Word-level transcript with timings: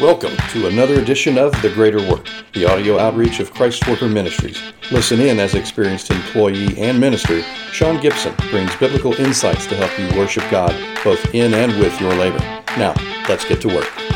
Welcome 0.00 0.34
to 0.52 0.68
another 0.68 1.00
edition 1.00 1.36
of 1.36 1.52
The 1.60 1.68
Greater 1.68 1.98
Work, 2.08 2.26
the 2.54 2.64
audio 2.64 2.98
outreach 2.98 3.40
of 3.40 3.52
Christ 3.52 3.86
Worker 3.86 4.08
Ministries. 4.08 4.58
Listen 4.90 5.20
in 5.20 5.38
as 5.38 5.54
experienced 5.54 6.10
employee 6.10 6.78
and 6.80 6.98
minister, 6.98 7.42
Sean 7.72 8.00
Gibson 8.00 8.34
brings 8.50 8.74
biblical 8.76 9.12
insights 9.14 9.66
to 9.66 9.76
help 9.76 9.96
you 9.98 10.18
worship 10.18 10.44
God 10.50 10.74
both 11.04 11.22
in 11.34 11.52
and 11.52 11.78
with 11.78 12.00
your 12.00 12.14
labor. 12.14 12.38
Now, 12.78 12.94
let's 13.28 13.44
get 13.44 13.60
to 13.62 13.68
work. 13.68 14.11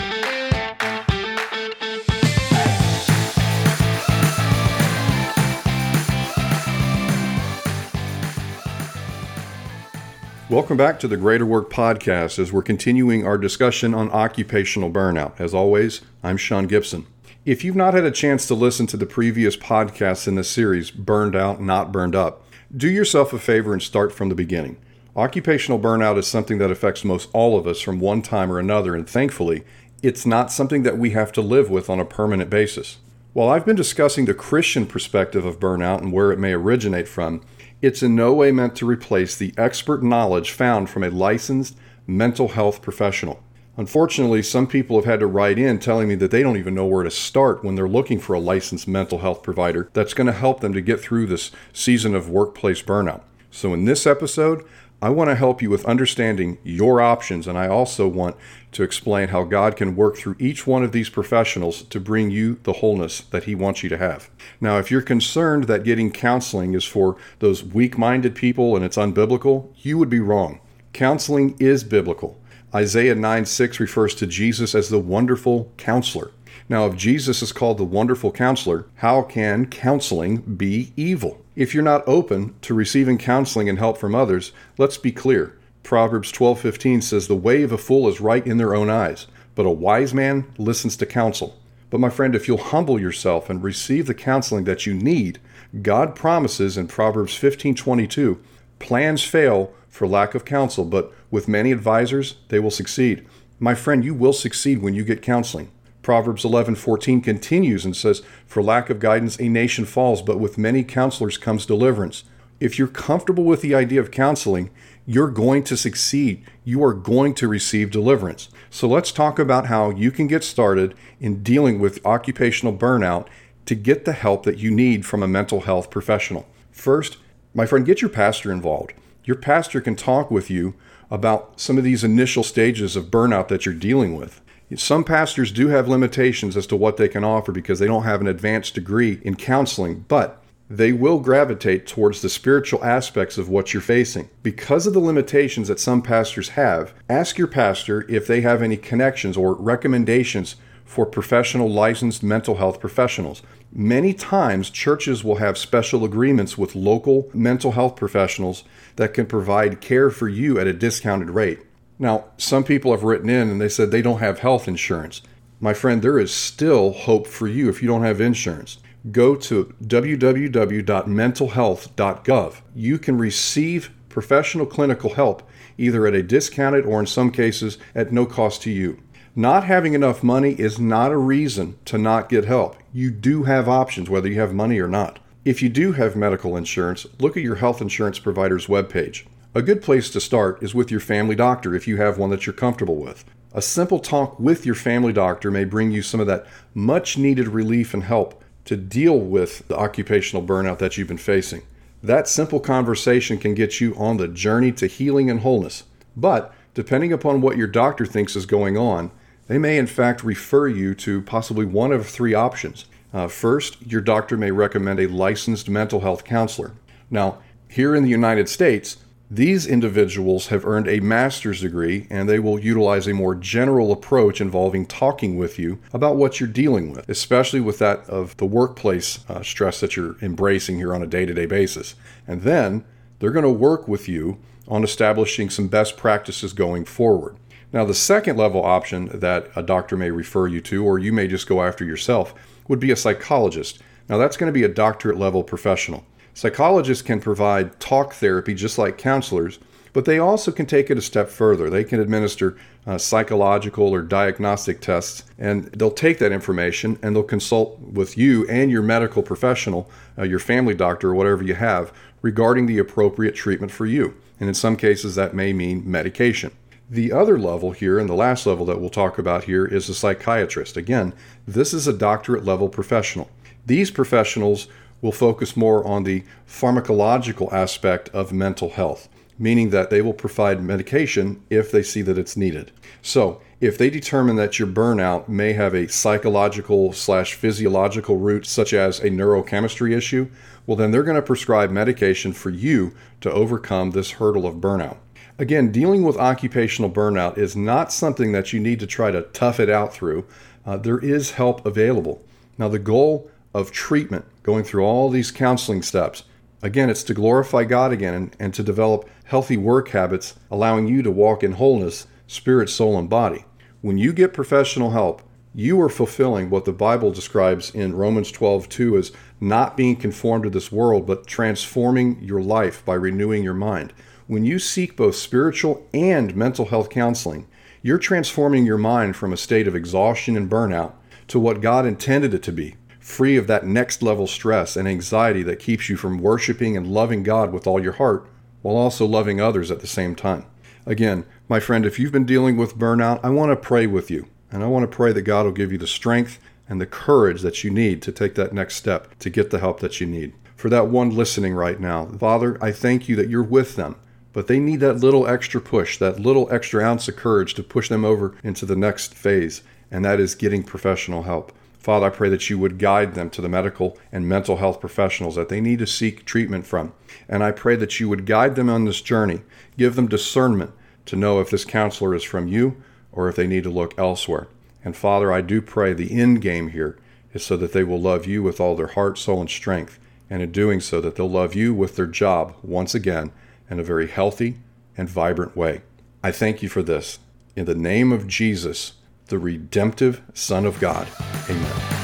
Welcome 10.49 10.77
back 10.77 11.01
to 11.01 11.09
the 11.09 11.17
Greater 11.17 11.45
Work 11.45 11.71
Podcast 11.71 12.39
as 12.39 12.53
we're 12.53 12.63
continuing 12.63 13.27
our 13.27 13.37
discussion 13.37 13.93
on 13.95 14.09
occupational 14.13 14.93
burnout. 14.93 15.41
As 15.41 15.53
always, 15.53 16.03
I'm 16.23 16.37
Sean 16.37 16.69
Gibson. 16.69 17.05
If 17.45 17.65
you've 17.65 17.75
not 17.75 17.95
had 17.95 18.05
a 18.05 18.13
chance 18.13 18.47
to 18.47 18.55
listen 18.55 18.87
to 18.87 18.97
the 18.97 19.07
previous 19.07 19.57
podcasts 19.57 20.29
in 20.29 20.37
this 20.37 20.49
series, 20.49 20.93
Burned 20.93 21.35
Out, 21.35 21.61
Not 21.61 21.91
Burned 21.91 22.15
Up, 22.15 22.45
do 22.75 22.89
yourself 22.89 23.33
a 23.33 23.41
favor 23.41 23.73
and 23.73 23.83
start 23.83 24.13
from 24.13 24.29
the 24.29 24.37
beginning. 24.37 24.77
Occupational 25.17 25.81
burnout 25.81 26.17
is 26.17 26.29
something 26.29 26.59
that 26.59 26.71
affects 26.71 27.05
most 27.05 27.29
all 27.33 27.59
of 27.59 27.67
us 27.67 27.81
from 27.81 27.99
one 27.99 28.23
time 28.23 28.53
or 28.53 28.61
another, 28.61 28.95
and 28.95 29.11
thankfully, 29.11 29.65
it's 30.01 30.25
not 30.25 30.53
something 30.53 30.85
that 30.85 30.97
we 30.97 31.11
have 31.11 31.33
to 31.33 31.41
live 31.41 31.71
with 31.71 31.91
on 31.91 31.99
a 31.99 32.05
permanent 32.05 32.51
basis. 32.51 32.99
While 33.33 33.49
I've 33.49 33.67
been 33.67 33.75
discussing 33.75 34.27
the 34.27 34.33
Christian 34.33 34.87
perspective 34.87 35.45
of 35.45 35.59
burnout 35.59 36.03
and 36.03 36.13
where 36.13 36.31
it 36.31 36.39
may 36.39 36.53
originate 36.53 37.09
from, 37.09 37.43
it's 37.83 38.03
in 38.03 38.15
no 38.15 38.33
way 38.33 38.53
meant 38.53 38.75
to 38.77 38.87
replace 38.87 39.37
the 39.37 39.53
expert 39.57 40.03
knowledge 40.03 40.51
found 40.51 40.89
from 40.89 41.03
a 41.03 41.11
licensed 41.11 41.77
mental 42.07 42.49
health 42.49 42.83
professional. 42.83 43.43
Unfortunately, 43.77 44.43
some 44.43 44.67
people 44.67 44.97
have 44.97 45.05
had 45.05 45.21
to 45.21 45.27
write 45.27 45.59
in 45.59 45.79
telling 45.79 46.09
me 46.09 46.15
that 46.15 46.31
they 46.31 46.43
don't 46.43 46.57
even 46.57 46.75
know 46.75 46.87
where 46.87 47.03
to 47.03 47.11
start 47.11 47.63
when 47.63 47.75
they're 47.75 47.87
looking 47.87 48.19
for 48.19 48.33
a 48.33 48.41
licensed 48.41 48.89
mental 48.89 49.19
health 49.19 49.43
provider 49.43 49.91
that's 49.93 50.15
going 50.15 50.27
to 50.27 50.33
help 50.33 50.61
them 50.61 50.73
to 50.73 50.81
get 50.81 51.01
through 51.01 51.27
this 51.27 51.51
season 51.75 52.15
of 52.15 52.31
workplace 52.31 52.81
burnout. 52.81 53.21
So, 53.51 53.75
in 53.75 53.85
this 53.85 54.07
episode, 54.07 54.65
I 55.03 55.11
want 55.11 55.29
to 55.29 55.35
help 55.35 55.61
you 55.61 55.69
with 55.69 55.85
understanding 55.85 56.57
your 56.65 57.03
options, 57.03 57.47
and 57.47 57.59
I 57.59 57.69
also 57.69 58.09
want 58.09 58.35
to 58.73 58.83
explain 58.83 59.29
how 59.29 59.45
God 59.45 59.77
can 59.77 59.95
work 59.95 60.17
through 60.17 60.37
each 60.39 60.67
one 60.67 60.83
of 60.83 60.93
these 60.93 61.11
professionals 61.11 61.83
to 61.83 62.01
bring 62.01 62.31
you 62.31 62.59
the 62.63 62.75
wholeness 62.75 63.21
that 63.21 63.45
He 63.45 63.55
wants 63.55 63.83
you 63.83 63.91
to 63.91 63.99
have. 63.99 64.31
Now, 64.59 64.79
if 64.79 64.91
you're 64.91 65.03
concerned 65.03 65.65
that 65.65 65.85
getting 65.85 66.11
counseling 66.11 66.73
is 66.73 66.85
for 66.85 67.17
those 67.41 67.63
weak 67.63 67.99
minded 67.99 68.35
people 68.35 68.75
and 68.75 68.83
it's 68.83 68.97
unbiblical, 68.97 69.69
you 69.77 69.99
would 69.99 70.09
be 70.09 70.21
wrong. 70.21 70.61
Counseling 70.95 71.57
is 71.59 71.85
biblical. 71.85 72.41
Isaiah 72.75 73.15
9 73.15 73.45
6 73.45 73.79
refers 73.79 74.15
to 74.15 74.27
Jesus 74.27 74.75
as 74.75 74.89
the 74.89 74.99
wonderful 74.99 75.73
counselor. 75.77 76.31
Now, 76.69 76.87
if 76.87 76.97
Jesus 76.97 77.43
is 77.43 77.53
called 77.53 77.79
the 77.79 77.85
wonderful 77.85 78.33
counselor, 78.33 78.87
how 78.97 79.23
can 79.23 79.67
counseling 79.67 80.39
be 80.39 80.93
evil? 80.97 81.45
If 81.55 81.75
you're 81.75 81.83
not 81.83 82.07
open 82.07 82.55
to 82.63 82.75
receiving 82.75 83.19
counseling 83.19 83.69
and 83.69 83.79
help 83.79 83.99
from 83.99 84.15
others, 84.15 84.53
let's 84.79 84.99
be 84.99 85.13
clear. 85.13 85.57
Proverbs 85.83 86.33
12:15 86.33 87.01
says 87.01 87.29
the 87.29 87.37
way 87.37 87.63
of 87.63 87.73
a 87.73 87.79
fool 87.79 88.09
is 88.09 88.21
right 88.21 88.47
in 88.47 88.59
their 88.59 88.75
own 88.75 88.91
eyes, 88.91 89.27
but 89.55 89.67
a 89.67 89.71
wise 89.71 90.13
man 90.13 90.47
listens 90.59 90.97
to 90.97 91.07
counsel. 91.07 91.57
But 91.91 92.01
my 92.01 92.11
friend, 92.11 92.35
if 92.35 92.49
you'll 92.49 92.59
humble 92.59 93.01
yourself 93.01 93.49
and 93.49 93.63
receive 93.63 94.07
the 94.07 94.15
counseling 94.15 94.65
that 94.65 94.85
you 94.85 94.95
need, 94.95 95.39
God 95.83 96.15
promises 96.17 96.77
in 96.77 96.89
Proverbs 96.89 97.35
15:22, 97.35 98.39
plans 98.79 99.23
fail 99.23 99.73
for 99.89 100.07
lack 100.07 100.35
of 100.35 100.45
counsel, 100.45 100.85
but 100.85 101.13
with 101.31 101.49
many 101.49 101.73
advisors 101.73 102.37
they 102.49 102.59
will 102.59 102.71
succeed. 102.71 103.25
My 103.59 103.75
friend, 103.75 104.05
you 104.05 104.13
will 104.13 104.33
succeed 104.33 104.83
when 104.83 104.95
you 104.95 105.05
get 105.05 105.23
counseling. 105.23 105.69
Proverbs 106.07 106.45
11:14 106.45 107.21
continues 107.21 107.85
and 107.85 107.97
says, 107.97 108.23
"For 108.47 108.63
lack 108.63 108.91
of 108.91 109.01
guidance 109.01 109.37
a 109.41 109.49
nation 109.49 109.85
falls, 109.85 110.23
but 110.23 110.39
with 110.39 110.57
many 110.57 110.85
counselors 110.85 111.37
comes 111.37 111.67
deliverance." 111.67 112.23
If 112.61 112.79
you're 112.79 112.87
comfortable 112.87 113.43
with 113.43 113.61
the 113.61 113.75
idea 113.75 113.99
of 113.99 114.13
counseling, 114.13 114.71
you're 115.05 115.27
going 115.27 115.65
to 115.65 115.77
succeed. 115.77 116.43
You 116.63 116.85
are 116.85 116.95
going 116.95 117.35
to 117.35 117.49
receive 117.49 117.91
deliverance. 117.91 118.49
So 118.71 118.87
let's 118.87 119.11
talk 119.11 119.41
about 119.41 119.67
how 119.67 119.91
you 119.91 120.13
can 120.13 120.29
get 120.29 120.45
started 120.45 120.95
in 121.21 121.43
dealing 121.43 121.81
with 121.81 121.99
occupational 122.07 122.73
burnout 122.73 123.27
to 123.65 123.75
get 123.75 124.05
the 124.05 124.13
help 124.13 124.45
that 124.45 124.59
you 124.59 124.71
need 124.71 125.05
from 125.05 125.25
a 125.25 125.27
mental 125.27 125.63
health 125.63 125.91
professional. 125.91 126.47
First, 126.71 127.17
my 127.53 127.67
friend, 127.67 127.85
get 127.85 128.01
your 128.01 128.11
pastor 128.11 128.53
involved. 128.53 128.93
Your 129.25 129.39
pastor 129.39 129.81
can 129.81 129.97
talk 129.97 130.31
with 130.31 130.53
you 130.53 130.75
about 131.11 131.55
some 131.57 131.77
of 131.77 131.83
these 131.83 132.05
initial 132.05 132.45
stages 132.45 132.95
of 132.95 133.11
burnout 133.11 133.49
that 133.49 133.67
you're 133.67 133.75
dealing 133.75 134.15
with. 134.15 134.41
Some 134.75 135.05
pastors 135.05 135.53
do 135.53 135.69
have 135.69 135.87
limitations 135.87 136.57
as 136.57 136.67
to 136.67 136.77
what 136.77 136.97
they 136.97 137.09
can 137.09 137.23
offer 137.23 137.53
because 137.53 137.79
they 137.79 137.87
don't 137.87 138.03
have 138.03 138.21
an 138.21 138.27
advanced 138.27 138.75
degree 138.75 139.21
in 139.23 139.37
counseling, 139.37 140.05
but 140.09 140.43
they 140.69 140.93
will 140.93 141.21
gravitate 141.21 141.87
towards 141.87 142.21
the 142.21 142.29
spiritual 142.29 142.83
aspects 142.85 143.39
of 143.39 143.49
what 143.49 143.73
you're 143.73 143.81
facing. 143.81 144.29
Because 144.43 144.89
of 144.89 144.93
the 144.93 144.99
limitations 144.99 145.69
that 145.69 145.79
some 145.79 146.03
pastors 146.03 146.51
have, 146.51 146.93
ask 147.09 147.39
your 147.39 147.47
pastor 147.47 148.05
if 148.11 148.27
they 148.27 148.41
have 148.41 148.61
any 148.61 148.77
connections 148.77 149.37
or 149.37 149.55
recommendations 149.55 150.57
for 150.85 151.07
professional 151.07 151.71
licensed 151.71 152.25
mental 152.25 152.57
health 152.57 152.81
professionals. 152.81 153.43
Many 153.73 154.15
times, 154.15 154.71
churches 154.71 155.23
will 155.23 155.37
have 155.37 155.59
special 155.59 156.05
agreements 156.05 156.57
with 156.57 156.75
local 156.75 157.29
mental 157.33 157.73
health 157.73 157.95
professionals 157.95 158.65
that 158.97 159.15
can 159.15 159.27
provide 159.27 159.81
care 159.81 160.11
for 160.11 160.29
you 160.29 160.59
at 160.59 160.67
a 160.67 160.73
discounted 160.73 161.31
rate. 161.31 161.61
Now, 161.99 162.27
some 162.37 162.63
people 162.65 162.93
have 162.93 163.05
written 163.05 163.31
in 163.31 163.49
and 163.51 163.59
they 163.61 163.69
said 163.69 163.91
they 163.91 164.03
don't 164.03 164.21
have 164.21 164.39
health 164.41 164.69
insurance. 164.69 165.23
My 165.61 165.73
friend, 165.73 166.03
there 166.03 166.19
is 166.19 166.35
still 166.35 166.93
hope 166.93 167.27
for 167.27 167.49
you 167.49 167.69
if 167.69 167.83
you 167.83 167.89
don't 167.89 168.03
have 168.03 168.21
insurance. 168.21 168.79
Go 169.11 169.35
to 169.37 169.75
www.mentalhealth.gov. 169.83 172.55
You 172.75 172.99
can 172.99 173.19
receive 173.19 173.91
professional 174.09 174.67
clinical 174.67 175.15
help 175.15 175.43
either 175.79 176.07
at 176.07 176.15
a 176.15 176.23
discounted 176.23 176.87
or 176.87 177.01
in 177.01 177.07
some 177.07 177.31
cases 177.31 177.79
at 177.95 178.13
no 178.13 178.27
cost 178.27 178.63
to 178.63 178.71
you. 178.71 178.99
Not 179.35 179.65
having 179.65 179.93
enough 179.93 180.23
money 180.23 180.53
is 180.53 180.79
not 180.79 181.13
a 181.13 181.19
reason 181.19 181.77
to 181.85 181.99
not 181.99 182.31
get 182.31 182.47
help. 182.47 182.77
You 182.93 183.11
do 183.11 183.43
have 183.45 183.69
options 183.69 184.09
whether 184.09 184.29
you 184.29 184.41
have 184.41 184.55
money 184.55 184.79
or 184.79 184.89
not. 184.89 185.19
If 185.45 185.63
you 185.63 185.69
do 185.69 185.93
have 185.93 186.17
medical 186.17 186.57
insurance, 186.57 187.07
look 187.19 187.37
at 187.37 187.43
your 187.43 187.57
health 187.57 187.83
insurance 187.83 188.19
provider's 188.19 188.67
webpage. 188.67 189.27
A 189.57 189.63
good 189.63 189.81
place 189.81 190.11
to 190.11 190.21
start 190.21 190.63
is 190.63 190.75
with 190.75 190.91
your 190.91 191.01
family 191.01 191.35
doctor 191.35 191.75
if 191.75 191.89
you 191.89 191.97
have 191.97 192.19
one 192.19 192.29
that 192.29 192.45
you're 192.45 192.53
comfortable 192.53 192.97
with. 192.97 193.25
A 193.55 193.63
simple 193.63 193.99
talk 193.99 194.39
with 194.39 194.67
your 194.67 194.75
family 194.75 195.15
doctor 195.15 195.51
may 195.51 195.65
bring 195.65 195.91
you 195.91 196.03
some 196.03 196.21
of 196.21 196.27
that 196.27 196.45
much 196.75 197.17
needed 197.17 197.49
relief 197.49 197.95
and 197.95 198.03
help 198.03 198.45
to 198.67 198.77
deal 198.77 199.19
with 199.19 199.67
the 199.69 199.79
occupational 199.79 200.47
burnout 200.47 200.77
that 200.77 200.99
you've 200.99 201.09
been 201.09 201.17
facing. 201.17 201.63
That 202.03 202.29
simple 202.29 202.61
conversation 202.61 203.39
can 203.39 203.55
get 203.55 203.81
you 203.81 203.95
on 203.97 204.19
the 204.19 204.29
journey 204.29 204.73
to 204.73 204.87
healing 204.87 205.31
and 205.31 205.41
wholeness. 205.41 205.85
But 206.15 206.53
depending 206.75 207.15
upon 207.15 207.41
what 207.41 207.57
your 207.57 207.67
doctor 207.67 208.05
thinks 208.05 208.37
is 208.37 208.45
going 208.45 208.77
on, 208.77 209.11
they 209.47 209.57
may 209.57 209.79
in 209.79 209.87
fact 209.87 210.23
refer 210.23 210.69
you 210.69 210.95
to 210.97 211.23
possibly 211.23 211.65
one 211.65 211.93
of 211.93 212.07
three 212.07 212.35
options. 212.35 212.85
Uh, 213.11 213.27
first, 213.27 213.81
your 213.91 214.03
doctor 214.03 214.37
may 214.37 214.51
recommend 214.51 215.01
a 215.01 215.07
licensed 215.07 215.71
mental 215.71 216.01
health 216.01 216.25
counselor. 216.25 216.73
Now, 217.11 217.39
here 217.71 217.95
in 217.95 218.03
the 218.03 218.11
United 218.11 218.51
States, 218.51 218.99
these 219.31 219.67
individuals 219.67 220.49
have 220.49 220.65
earned 220.65 220.87
a 220.87 221.01
master's 221.01 221.61
degree 221.61 222.07
and 222.11 222.29
they 222.29 222.39
will 222.39 222.61
utilize 222.61 223.09
a 223.09 223.15
more 223.15 223.35
general 223.35 223.91
approach 223.91 224.41
involving 224.41 224.87
talking 224.87 225.37
with 225.37 225.59
you 225.59 225.81
about 225.93 226.17
what 226.17 226.39
you're 226.39 226.49
dealing 226.49 226.93
with, 226.93 227.09
especially 227.09 227.61
with 227.61 227.81
that 227.81 228.09
of 228.09 228.37
the 228.37 228.47
workplace 228.47 229.25
uh, 229.29 229.43
stress 229.43 229.81
that 229.81 229.97
you're 229.97 230.17
embracing 230.23 230.77
here 230.77 230.95
on 230.95 231.03
a 231.03 231.09
day 231.09 231.27
to 231.27 231.35
day 231.35 231.47
basis. 231.47 231.97
And 232.27 232.43
then 232.43 232.85
they're 233.19 233.33
going 233.33 233.43
to 233.43 233.51
work 233.51 233.89
with 233.89 234.09
you 234.09 234.39
on 234.69 234.85
establishing 234.85 235.51
some 235.51 235.67
best 235.67 235.97
practices 235.97 236.53
going 236.53 236.85
forward. 236.85 237.37
Now, 237.73 237.85
the 237.85 237.95
second 237.95 238.37
level 238.37 238.65
option 238.65 239.07
that 239.13 239.51
a 239.57 239.63
doctor 239.63 239.97
may 239.97 240.11
refer 240.11 240.47
you 240.47 240.61
to, 240.63 240.85
or 240.85 241.01
you 241.01 241.13
may 241.13 241.27
just 241.27 241.49
go 241.49 241.63
after 241.63 241.85
yourself, 241.85 242.33
would 242.69 242.81
be 242.81 242.93
a 242.93 242.97
psychologist. 242.97 243.81
Now, 244.09 244.19
that's 244.19 244.37
going 244.37 244.49
to 244.49 244.59
be 244.59 244.63
a 244.63 244.69
doctorate 244.69 245.19
level 245.19 245.43
professional. 245.43 246.07
Psychologists 246.37 247.01
can 247.01 247.19
provide 247.19 247.81
talk 247.81 248.13
therapy 248.13 248.53
just 248.53 248.77
like 248.77 248.99
counselors, 248.99 249.59
but 249.95 250.05
they 250.05 250.19
also 250.19 250.53
can 250.53 250.67
take 250.67 250.91
it 250.91 250.99
a 250.99 251.01
step 251.01 251.31
further. 251.31 251.71
They 251.71 251.83
can 251.83 251.99
administer 251.99 252.59
uh, 252.87 252.99
psychological 252.99 253.89
or 253.89 254.03
diagnostic 254.03 254.83
tests, 254.83 255.25
and 255.39 255.65
they'll 255.73 255.91
take 255.91 256.19
that 256.19 256.33
information 256.33 256.99
and 257.01 257.17
they'll 257.17 257.23
consult 257.23 257.81
with 257.81 258.19
you 258.19 258.47
and 258.49 258.71
your 258.71 258.83
medical 258.83 259.23
professional, 259.23 259.91
uh, 260.19 260.25
your 260.25 260.39
family 260.39 260.75
doctor, 260.75 261.09
or 261.09 261.15
whatever 261.15 261.43
you 261.43 261.55
have, 261.55 261.91
regarding 262.21 262.67
the 262.67 262.77
appropriate 262.77 263.35
treatment 263.35 263.73
for 263.73 263.87
you. 263.87 264.15
And 264.39 264.47
in 264.47 264.55
some 264.55 264.77
cases, 264.77 265.15
that 265.15 265.35
may 265.35 265.55
mean 265.55 265.91
medication. 265.91 266.53
The 266.91 267.13
other 267.13 267.39
level 267.39 267.71
here, 267.71 267.99
and 267.99 268.11
the 268.11 268.15
last 268.15 268.45
level 268.45 268.67
that 268.67 268.79
we'll 268.79 268.91
talk 268.91 269.19
about 269.19 269.45
here, 269.45 269.65
is 269.65 269.89
a 269.89 269.95
psychiatrist. 269.95 270.77
Again, 270.77 271.15
this 271.49 271.73
is 271.73 271.87
a 271.87 271.95
doctorate 271.95 272.45
level 272.45 272.69
professional. 272.69 273.31
These 273.65 273.91
professionals 273.91 274.69
will 275.07 275.13
focus 275.13 275.57
more 275.57 275.87
on 275.87 276.03
the 276.03 276.25
pharmacological 276.49 277.53
aspect 277.53 278.09
of 278.09 278.33
mental 278.33 278.71
health, 278.71 279.09
meaning 279.39 279.71
that 279.71 279.89
they 279.89 280.03
will 280.03 280.13
provide 280.13 280.61
medication 280.61 281.41
if 281.49 281.71
they 281.71 281.83
see 281.83 282.03
that 282.03 282.19
it's 282.19 282.37
needed. 282.37 282.73
So, 283.03 283.41
If 283.59 283.79
they 283.79 283.89
determine 283.89 284.37
that 284.37 284.59
your 284.59 284.69
burnout 284.69 285.29
may 285.29 285.55
have 285.55 285.75
a 285.75 285.89
psychological 285.89 286.93
slash 286.93 287.33
physiological 287.33 288.19
root, 288.19 288.45
such 288.45 288.75
as 288.75 289.01
a 289.01 289.09
neurochemistry 289.09 289.97
issue, 289.97 290.29
well, 290.67 290.77
then 290.77 290.91
they're 290.91 291.03
going 291.03 291.17
to 291.17 291.23
prescribe 291.23 291.71
medication 291.71 292.35
for 292.35 292.51
you 292.51 292.95
to 293.23 293.33
overcome 293.33 293.93
this 293.93 294.13
hurdle 294.13 294.47
of 294.47 294.57
burnout. 294.57 294.99
Again, 295.39 295.73
dealing 295.73 296.03
with 296.03 296.19
occupational 296.19 296.91
burnout 296.91 297.39
is 297.39 297.57
not 297.57 297.93
something 297.93 298.33
that 298.33 298.53
you 298.53 298.61
need 298.61 298.79
to 298.81 298.87
try 298.87 299.11
to 299.11 299.23
tough 299.23 299.59
it 299.59 299.71
out 299.71 299.95
through. 299.95 300.27
Uh, 300.67 300.77
there 300.77 300.99
is 300.99 301.31
help 301.33 301.65
available. 301.65 302.23
Now, 302.59 302.69
the 302.69 302.79
goal 302.79 303.31
of 303.57 303.73
treatment, 303.73 304.27
going 304.43 304.63
through 304.63 304.85
all 304.85 305.09
these 305.09 305.31
counseling 305.31 305.81
steps, 305.81 306.25
again, 306.61 306.91
it's 306.91 307.03
to 307.03 307.15
glorify 307.15 307.65
God 307.65 307.91
again 307.91 308.13
and, 308.13 308.37
and 308.39 308.53
to 308.53 308.63
develop 308.63 309.09
healthy 309.25 309.57
work 309.57 309.89
habits, 309.89 310.35
allowing 310.51 310.87
you 310.87 311.01
to 311.03 311.11
walk 311.11 311.43
in 311.43 311.53
wholeness 311.53 312.07
spirit, 312.27 312.69
soul, 312.69 312.99
and 312.99 313.09
body. 313.09 313.47
When 313.81 313.97
you 313.97 314.13
get 314.13 314.35
professional 314.35 314.91
help, 314.91 315.23
you 315.55 315.81
are 315.81 315.89
fulfilling 315.89 316.51
what 316.51 316.67
the 316.67 316.73
Bible 316.73 317.11
describes 317.13 317.75
in 317.75 317.97
Romans 317.97 318.31
12 318.31 318.69
2 318.69 318.99
as 318.99 319.13
not 319.41 319.75
being 319.75 319.97
conformed 319.97 320.45
to 320.45 320.51
this 320.51 320.71
world, 320.71 321.07
but 321.07 321.27
transforming 321.27 322.23
your 322.23 322.43
life 322.43 322.85
by 322.85 322.93
renewing 322.93 323.43
your 323.43 323.55
mind. 323.55 323.95
When 324.27 324.45
you 324.45 324.59
seek 324.59 324.97
both 324.97 325.17
spiritual 325.17 325.89
and 325.95 326.37
mental 326.37 326.67
health 326.67 326.91
counseling, 326.91 327.47
you're 327.81 327.97
transforming 327.97 328.67
your 328.67 328.77
mind 328.77 329.17
from 329.17 329.33
a 329.33 329.39
state 329.39 329.67
of 329.67 329.75
exhaustion 329.75 330.37
and 330.37 330.51
burnout 330.51 330.93
to 331.29 331.41
what 331.41 331.63
God 331.63 331.87
intended 331.87 332.35
it 332.35 332.43
to 332.43 332.53
be, 332.53 332.77
free 333.07 333.37
of 333.37 333.47
that 333.47 333.65
next 333.65 334.03
level 334.03 334.27
stress 334.27 334.77
and 334.77 334.89
anxiety 334.89 335.45
that 335.45 335.61
keeps 335.61 335.89
you 335.89 335.97
from 335.97 336.19
worshiping 336.19 336.77
and 336.77 336.89
loving 336.89 337.23
God 337.23 337.53
with 337.53 337.65
all 337.65 337.81
your 337.81 337.93
heart 337.93 338.29
while 338.63 338.75
also 338.75 339.07
loving 339.07 339.41
others 339.41 339.71
at 339.71 339.79
the 339.79 339.87
same 339.87 340.17
time. 340.17 340.45
Again, 340.85 341.25
my 341.49 341.61
friend, 341.61 341.87
if 341.87 342.01
you've 342.01 342.11
been 342.11 342.27
dealing 342.27 342.57
with 342.57 342.77
burnout, 342.77 343.21
I 343.23 343.31
want 343.31 343.53
to 343.53 343.57
pray 343.57 343.87
with 343.87 344.11
you. 344.11 344.27
And 344.51 344.63
I 344.63 344.67
want 344.67 344.91
to 344.91 344.95
pray 344.95 345.13
that 345.13 345.23
God 345.23 345.47
will 345.47 345.53
give 345.53 345.71
you 345.71 345.79
the 345.79 345.87
strength 345.87 346.41
and 346.69 346.81
the 346.81 346.87
courage 346.87 347.43
that 347.43 347.63
you 347.63 347.71
need 347.71 348.03
to 348.03 348.11
take 348.11 348.35
that 348.35 348.53
next 348.53 348.75
step 348.75 349.17
to 349.21 349.31
get 349.31 349.51
the 349.51 349.61
help 349.61 349.79
that 349.81 350.01
you 350.01 350.07
need. 350.07 350.33
For 350.57 350.69
that 350.69 350.89
one 350.89 351.11
listening 351.11 351.55
right 351.55 351.79
now, 351.79 352.07
Father, 352.07 352.59
I 352.61 352.73
thank 352.73 353.09
you 353.09 353.15
that 353.17 353.31
you're 353.31 353.43
with 353.43 353.77
them, 353.77 353.95
but 354.33 354.49
they 354.49 354.59
need 354.59 354.81
that 354.81 354.99
little 354.99 355.29
extra 355.29 355.61
push, 355.61 355.97
that 355.99 356.19
little 356.19 356.53
extra 356.53 356.83
ounce 356.83 357.07
of 357.07 357.15
courage 357.15 357.55
to 357.55 357.63
push 357.63 357.89
them 357.89 358.05
over 358.05 358.35
into 358.43 358.67
the 358.67 358.75
next 358.75 359.15
phase, 359.15 359.63
and 359.93 360.05
that 360.05 360.19
is 360.19 360.35
getting 360.35 360.65
professional 360.65 361.23
help. 361.23 361.53
Father, 361.87 362.07
I 362.07 362.11
pray 362.11 362.29
that 362.31 362.51
you 362.51 362.59
would 362.59 362.81
guide 362.81 363.15
them 363.15 363.31
to 363.31 363.41
the 363.41 363.49
medical 363.49 363.97
and 364.11 364.29
mental 364.29 364.57
health 364.57 364.81
professionals 364.81 365.37
that 365.37 365.49
they 365.49 365.61
need 365.61 365.79
to 365.79 365.87
seek 365.87 366.25
treatment 366.25 366.67
from. 366.67 366.93
And 367.29 367.45
I 367.45 367.53
pray 367.53 367.77
that 367.77 368.01
you 368.01 368.09
would 368.09 368.27
guide 368.27 368.57
them 368.57 368.69
on 368.69 368.87
this 368.87 369.01
journey, 369.01 369.43
give 369.79 369.95
them 369.95 370.09
discernment 370.09 370.73
to 371.05 371.15
know 371.15 371.39
if 371.39 371.49
this 371.49 371.65
counselor 371.65 372.13
is 372.13 372.25
from 372.25 372.49
you 372.49 372.83
or 373.13 373.29
if 373.29 373.37
they 373.37 373.47
need 373.47 373.63
to 373.63 373.71
look 373.71 373.97
elsewhere. 373.97 374.49
And 374.85 374.97
Father, 374.97 375.33
I 375.33 375.43
do 375.43 375.63
pray 375.63 375.93
the 375.93 376.21
end 376.21 376.43
game 376.43 376.71
here 376.71 376.99
is 377.33 377.45
so 377.45 377.57
that 377.57 377.73
they 377.73 377.85
will 377.85 378.01
love 378.01 378.27
you 378.27 378.43
with 378.43 378.61
all 378.61 378.75
their 378.75 378.89
heart, 378.89 379.17
soul, 379.17 379.41
and 379.41 379.49
strength, 379.49 380.01
and 380.29 380.43
in 380.43 380.51
doing 380.51 380.81
so, 380.81 381.01
that 381.01 381.15
they'll 381.15 381.31
love 381.31 381.55
you 381.55 381.73
with 381.73 381.95
their 381.95 382.07
job 382.07 382.57
once 382.65 382.97
again 382.97 383.31
in 383.71 383.79
a 383.79 383.85
very 383.85 384.09
healthy 384.09 384.57
and 384.97 385.09
vibrant 385.09 385.57
way. 385.57 385.83
I 386.21 386.33
thank 386.33 386.65
you 386.65 386.69
for 386.69 386.83
this. 386.83 387.21
In 387.55 387.65
the 387.65 387.77
name 387.77 388.11
of 388.11 388.27
Jesus, 388.27 388.95
the 389.27 389.39
redemptive 389.39 390.23
Son 390.35 390.67
of 390.67 390.79
God. 390.81 391.09
Amen. 391.49 391.97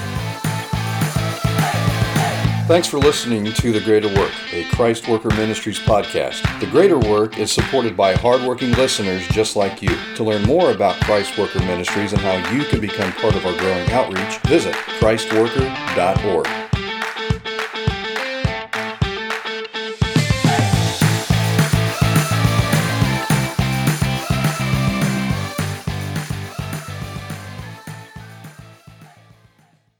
Thanks 2.69 2.87
for 2.89 2.99
listening 2.99 3.53
to 3.53 3.73
The 3.73 3.81
Greater 3.81 4.09
Work, 4.15 4.33
a 4.53 4.65
Christ 4.71 5.09
Worker 5.09 5.29
Ministries 5.31 5.79
podcast. 5.81 6.61
The 6.61 6.67
Greater 6.69 6.99
Work 6.99 7.39
is 7.39 7.53
supported 7.53 7.97
by 7.97 8.15
hardworking 8.15 8.73
listeners 8.73 9.27
just 9.29 9.57
like 9.57 9.83
you. 9.83 9.95
To 10.15 10.25
learn 10.25 10.43
more 10.45 10.71
about 10.71 11.01
Christ 11.03 11.37
Worker 11.37 11.59
Ministries 11.61 12.13
and 12.13 12.23
how 12.23 12.37
you 12.53 12.65
can 12.65 12.81
become 12.81 13.13
part 13.15 13.35
of 13.35 13.45
our 13.45 13.59
growing 13.59 13.91
outreach, 13.91 14.39
visit 14.47 14.75
christworker.org. 15.01 16.72